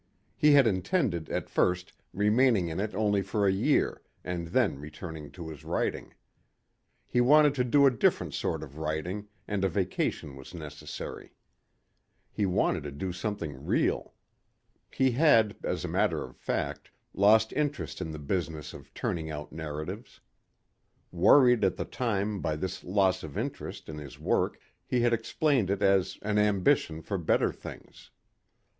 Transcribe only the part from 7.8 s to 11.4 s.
a different sort of writing and a vacation was necessary.